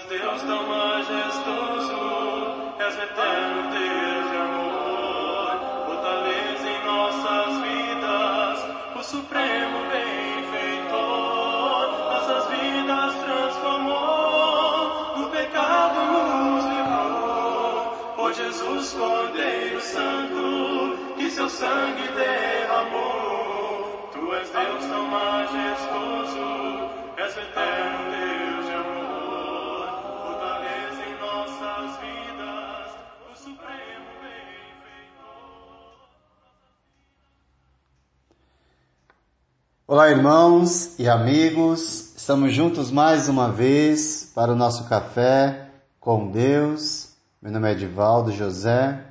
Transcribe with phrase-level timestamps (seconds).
[0.00, 2.00] és Deus tão majestoso,
[2.78, 5.60] és eterno Deus de amor.
[5.86, 8.58] Fortaleza em nossas vidas,
[8.96, 11.88] o supremo benfeitor.
[12.12, 18.14] Nossas vidas transformou, do pecado nos livrou.
[18.16, 24.08] Por Jesus, Cordeiro Santo, que seu sangue derramou.
[24.12, 27.89] Tu és Deus tão majestoso, és o eterno
[39.92, 45.68] Olá, irmãos e amigos, estamos juntos mais uma vez para o nosso café
[45.98, 47.08] com Deus.
[47.42, 49.02] Meu nome é Edivaldo José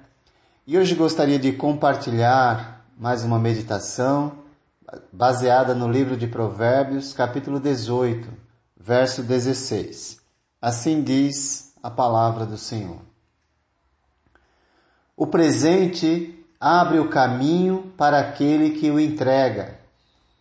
[0.65, 4.31] e hoje gostaria de compartilhar mais uma meditação
[5.11, 8.29] baseada no livro de Provérbios, capítulo 18,
[8.79, 10.21] verso 16.
[10.61, 13.01] Assim diz a palavra do Senhor.
[15.17, 19.78] O presente abre o caminho para aquele que o entrega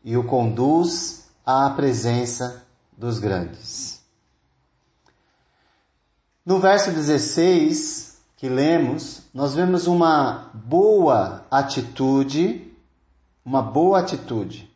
[0.09, 2.64] e o conduz à presença
[2.97, 4.01] dos grandes.
[6.47, 12.75] No verso 16 que lemos, nós vemos uma boa atitude,
[13.45, 14.75] uma boa atitude,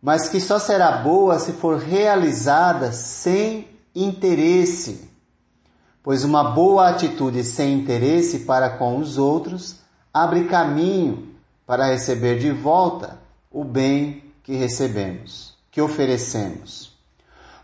[0.00, 5.06] mas que só será boa se for realizada sem interesse,
[6.02, 9.80] pois uma boa atitude sem interesse para com os outros
[10.14, 11.28] abre caminho
[11.66, 13.22] para receber de volta
[13.54, 16.92] o bem que recebemos, que oferecemos.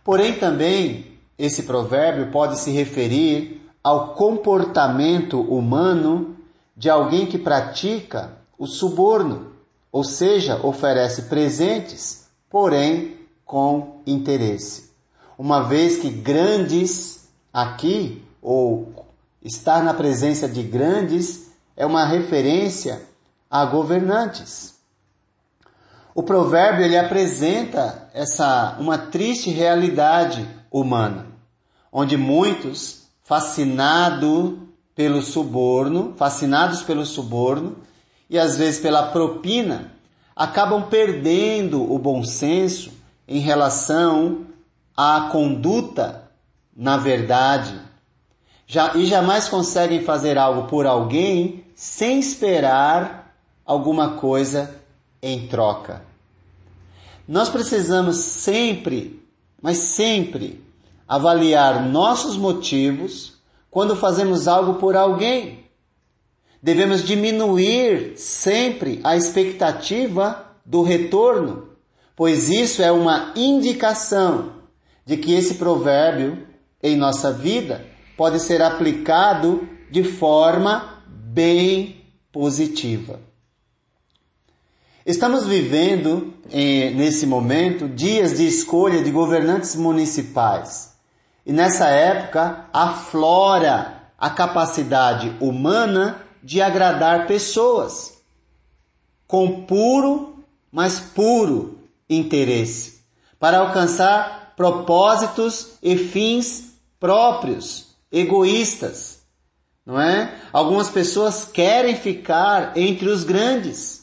[0.04, 6.36] Porém, também esse provérbio pode se referir ao comportamento humano
[6.76, 9.52] de alguém que pratica o suborno,
[9.90, 14.90] ou seja, oferece presentes, porém com interesse.
[15.36, 19.06] Uma vez que grandes aqui, ou
[19.42, 23.02] estar na presença de grandes, é uma referência
[23.50, 24.79] a governantes.
[26.14, 31.26] O provérbio ele apresenta essa uma triste realidade humana,
[31.92, 34.54] onde muitos fascinados
[34.94, 37.76] pelo suborno, fascinados pelo suborno
[38.28, 39.92] e às vezes pela propina,
[40.34, 42.92] acabam perdendo o bom senso
[43.26, 44.46] em relação
[44.96, 46.30] à conduta
[46.76, 47.78] na verdade.
[48.66, 53.34] Já, e jamais conseguem fazer algo por alguém sem esperar
[53.66, 54.79] alguma coisa
[55.22, 56.02] em troca.
[57.26, 59.22] Nós precisamos sempre,
[59.62, 60.64] mas sempre,
[61.06, 63.34] avaliar nossos motivos
[63.70, 65.64] quando fazemos algo por alguém.
[66.62, 71.68] Devemos diminuir sempre a expectativa do retorno,
[72.14, 74.52] pois isso é uma indicação
[75.06, 76.46] de que esse provérbio
[76.82, 83.29] em nossa vida pode ser aplicado de forma bem positiva.
[85.10, 90.92] Estamos vivendo eh, nesse momento dias de escolha de governantes municipais.
[91.44, 98.22] E nessa época aflora a capacidade humana de agradar pessoas
[99.26, 103.00] com puro, mas puro interesse,
[103.36, 109.22] para alcançar propósitos e fins próprios, egoístas,
[109.84, 110.36] não é?
[110.52, 113.99] Algumas pessoas querem ficar entre os grandes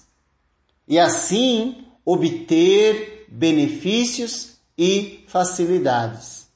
[0.88, 6.48] e assim obter benefícios e facilidades.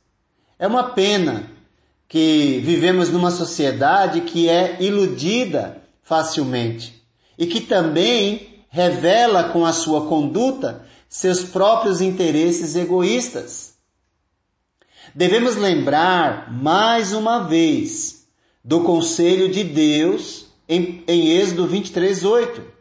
[0.58, 1.52] É uma pena
[2.08, 7.04] que vivemos numa sociedade que é iludida facilmente
[7.38, 13.74] e que também revela com a sua conduta seus próprios interesses egoístas.
[15.14, 18.28] Devemos lembrar mais uma vez
[18.64, 22.81] do conselho de Deus em, em Êxodo 23, 8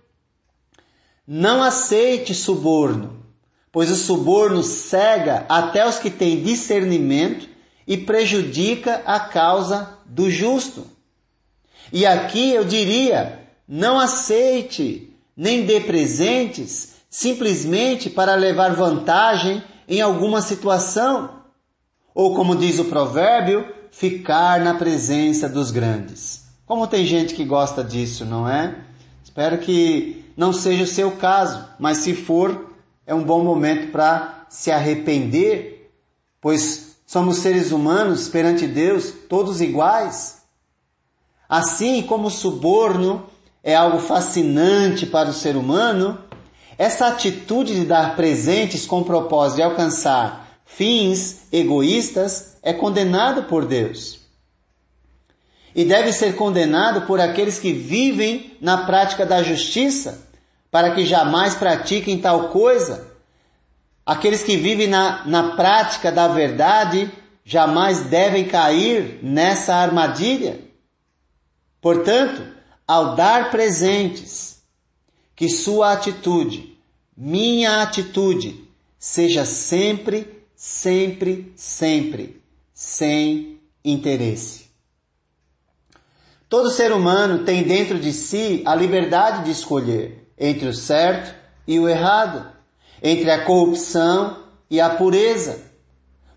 [1.33, 3.23] não aceite suborno,
[3.71, 7.49] pois o suborno cega até os que têm discernimento
[7.87, 10.85] e prejudica a causa do justo.
[11.93, 20.43] E aqui eu diria: não aceite nem dê presentes simplesmente para levar vantagem em alguma
[20.43, 21.43] situação,
[22.13, 26.43] ou como diz o provérbio, ficar na presença dos grandes.
[26.67, 28.75] Como tem gente que gosta disso, não é?
[29.23, 32.73] Espero que não seja o seu caso, mas se for,
[33.07, 35.93] é um bom momento para se arrepender,
[36.41, 40.39] pois somos seres humanos perante Deus, todos iguais.
[41.47, 43.27] Assim como o suborno
[43.63, 46.19] é algo fascinante para o ser humano,
[46.79, 53.67] essa atitude de dar presentes com o propósito de alcançar fins egoístas é condenado por
[53.67, 54.21] Deus.
[55.75, 60.30] E deve ser condenado por aqueles que vivem na prática da justiça,
[60.71, 63.11] para que jamais pratiquem tal coisa.
[64.07, 67.11] Aqueles que vivem na, na prática da verdade
[67.45, 70.61] jamais devem cair nessa armadilha.
[71.81, 72.43] Portanto,
[72.87, 74.63] ao dar presentes,
[75.35, 76.79] que sua atitude,
[77.17, 78.69] minha atitude,
[78.99, 82.43] seja sempre, sempre, sempre
[82.75, 84.69] sem interesse.
[86.49, 91.35] Todo ser humano tem dentro de si a liberdade de escolher entre o certo
[91.67, 92.51] e o errado,
[93.03, 95.61] entre a corrupção e a pureza.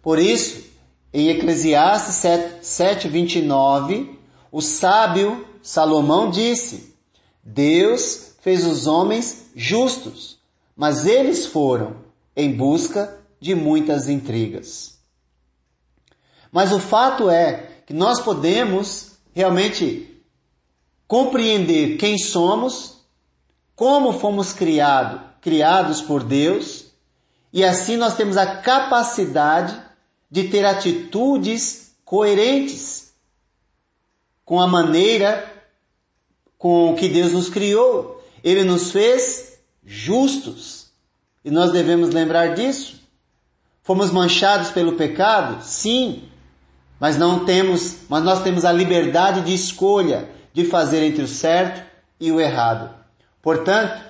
[0.02, 0.66] Por isso,
[1.14, 4.20] em Eclesiastes 7, 7 29,
[4.52, 6.94] o sábio Salomão disse:
[7.42, 10.38] Deus fez os homens justos,
[10.76, 11.96] mas eles foram
[12.36, 14.98] em busca de muitas intrigas.
[16.52, 20.22] Mas o fato é que nós podemos realmente
[21.08, 23.03] compreender quem somos,
[23.84, 26.86] como fomos criado, criados por Deus,
[27.52, 29.78] e assim nós temos a capacidade
[30.32, 33.14] de ter atitudes coerentes
[34.46, 35.52] com a maneira
[36.58, 38.24] com que Deus nos criou.
[38.42, 40.88] Ele nos fez justos.
[41.44, 43.02] E nós devemos lembrar disso.
[43.82, 45.62] Fomos manchados pelo pecado?
[45.62, 46.30] Sim.
[47.02, 51.86] Mas não temos, mas nós temos a liberdade de escolha de fazer entre o certo
[52.18, 53.03] e o errado.
[53.44, 54.02] Portanto,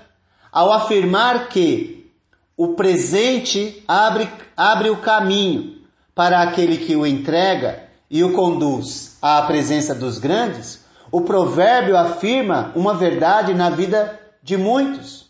[0.51, 2.09] ao afirmar que
[2.55, 5.81] o presente abre, abre o caminho
[6.13, 12.71] para aquele que o entrega e o conduz à presença dos grandes, o provérbio afirma
[12.75, 15.25] uma verdade na vida de muitos.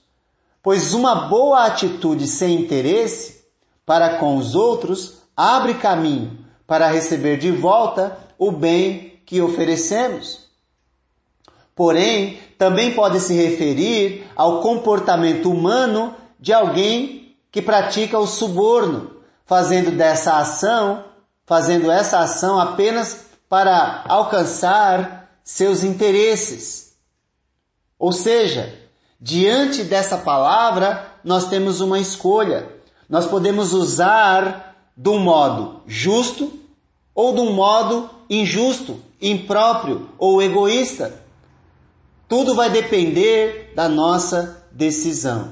[0.61, 3.45] Pois uma boa atitude sem interesse
[3.85, 10.42] para com os outros abre caminho para receber de volta o bem que oferecemos.
[11.75, 19.11] Porém, também pode se referir ao comportamento humano de alguém que pratica o suborno,
[19.45, 21.03] fazendo dessa ação,
[21.45, 26.95] fazendo essa ação apenas para alcançar seus interesses.
[27.99, 28.73] Ou seja,
[29.19, 32.67] diante dessa palavra, nós temos uma escolha.
[33.09, 36.51] Nós podemos usar de um modo justo
[37.13, 41.22] ou de um modo injusto, impróprio ou egoísta.
[42.33, 45.51] Tudo vai depender da nossa decisão.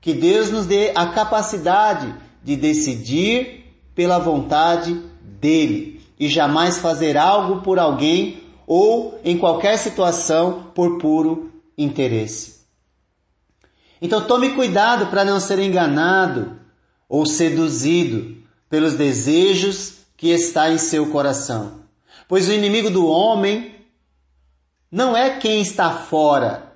[0.00, 2.14] Que Deus nos dê a capacidade
[2.44, 10.70] de decidir pela vontade dele e jamais fazer algo por alguém ou em qualquer situação
[10.76, 12.60] por puro interesse.
[14.00, 16.52] Então tome cuidado para não ser enganado
[17.08, 18.36] ou seduzido
[18.68, 21.80] pelos desejos que está em seu coração.
[22.28, 23.79] Pois o inimigo do homem
[24.90, 26.72] não é quem está fora,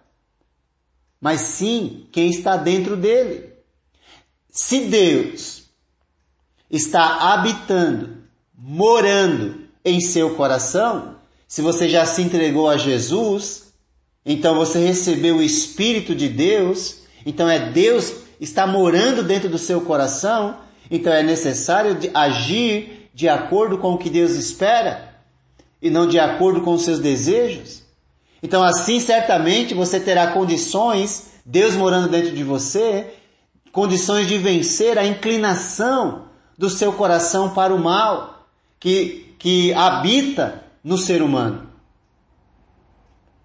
[1.21, 3.53] mas sim quem está dentro dele.
[4.51, 5.65] Se Deus
[6.71, 8.19] está habitando,
[8.57, 11.17] morando em seu coração,
[11.47, 13.73] se você já se entregou a Jesus,
[14.25, 19.81] então você recebeu o Espírito de Deus, então é Deus está morando dentro do seu
[19.81, 20.59] coração,
[20.91, 25.15] então é necessário agir de acordo com o que Deus espera
[25.81, 27.84] e não de acordo com os seus desejos.
[28.45, 33.15] Então assim certamente você terá condições, Deus morando dentro de você,
[33.73, 36.27] condições de vencer a inclinação
[36.59, 38.47] do seu coração para o mal
[38.79, 41.71] que, que habita no ser humano.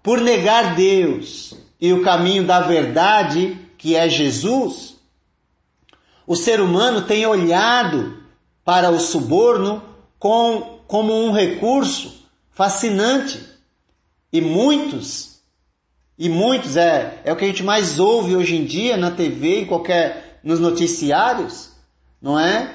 [0.02, 4.98] Por negar Deus e o caminho da verdade, que é Jesus,
[6.26, 8.18] o ser humano tem olhado
[8.62, 9.82] para o suborno
[10.18, 13.49] com, como um recurso fascinante.
[14.32, 15.30] E muitos
[16.20, 19.60] e muitos, é, é o que a gente mais ouve hoje em dia na TV,
[19.60, 21.70] em qualquer, nos noticiários,
[22.20, 22.74] não é?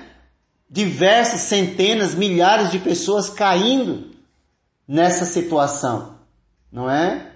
[0.68, 4.10] Diversas centenas, milhares de pessoas caindo
[4.88, 6.16] nessa situação,
[6.72, 7.34] não é?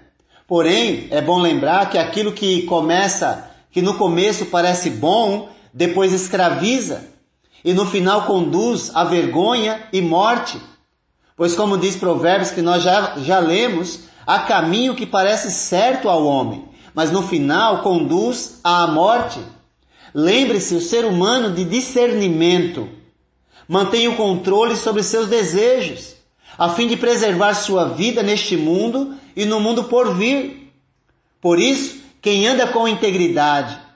[0.48, 7.04] Porém, é bom lembrar que aquilo que começa, que no começo parece bom, depois escraviza
[7.64, 10.60] e no final conduz à vergonha e morte.
[11.36, 16.24] Pois como diz Provérbios que nós já, já lemos, Há caminho que parece certo ao
[16.24, 19.40] homem, mas no final conduz à morte.
[20.14, 22.88] Lembre-se, o ser humano de discernimento
[23.68, 26.16] mantém o controle sobre seus desejos,
[26.58, 30.72] a fim de preservar sua vida neste mundo e no mundo por vir.
[31.40, 33.90] Por isso, quem anda com integridade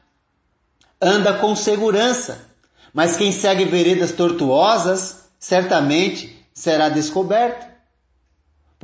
[1.04, 2.48] anda com segurança,
[2.92, 7.73] mas quem segue veredas tortuosas certamente será descoberto.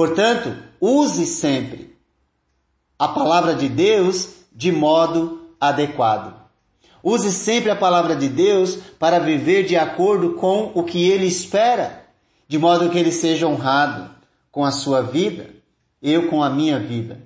[0.00, 1.94] Portanto, use sempre
[2.98, 6.34] a palavra de Deus de modo adequado.
[7.04, 12.06] Use sempre a palavra de Deus para viver de acordo com o que ele espera,
[12.48, 14.08] de modo que ele seja honrado
[14.50, 15.50] com a sua vida,
[16.02, 17.20] eu com a minha vida.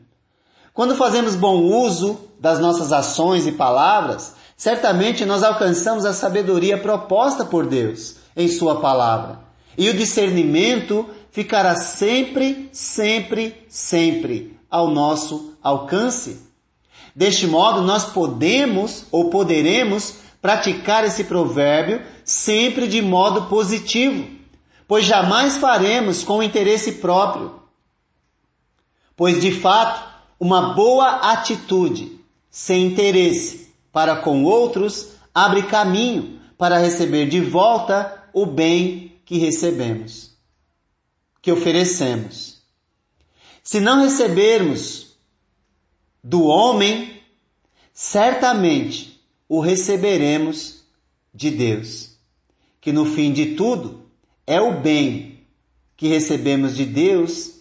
[0.73, 7.45] Quando fazemos bom uso das nossas ações e palavras, certamente nós alcançamos a sabedoria proposta
[7.45, 9.44] por Deus em Sua palavra.
[9.77, 16.41] E o discernimento ficará sempre, sempre, sempre ao nosso alcance.
[17.15, 24.29] Deste modo, nós podemos ou poderemos praticar esse provérbio sempre de modo positivo,
[24.87, 27.61] pois jamais faremos com interesse próprio.
[29.17, 30.07] Pois de fato,
[30.39, 38.45] uma boa atitude sem interesse para com outros abre caminho para receber de volta o
[38.45, 40.37] bem que recebemos,
[41.41, 42.63] que oferecemos.
[43.63, 45.17] Se não recebermos
[46.23, 47.23] do homem,
[47.93, 50.85] certamente o receberemos
[51.33, 52.11] de Deus.
[52.81, 54.05] Que no fim de tudo
[54.47, 55.41] é o bem
[55.97, 57.61] que recebemos de Deus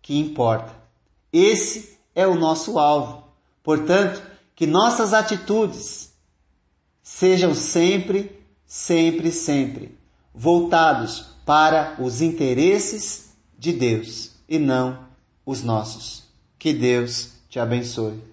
[0.00, 0.74] que importa.
[1.32, 3.24] Esse é o nosso alvo.
[3.62, 4.22] Portanto,
[4.54, 6.12] que nossas atitudes
[7.02, 10.01] sejam sempre, sempre, sempre
[10.34, 15.06] voltados para os interesses de Deus e não
[15.44, 16.24] os nossos.
[16.58, 18.31] Que Deus te abençoe.